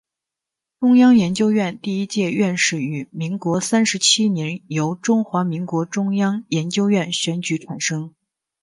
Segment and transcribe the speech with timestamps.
[0.79, 8.11] 中央研究院第一届院士于民国三十七年由中华民国中央研究院选举产生。